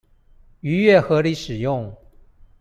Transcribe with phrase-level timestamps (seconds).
[0.61, 1.95] 逾越合理使用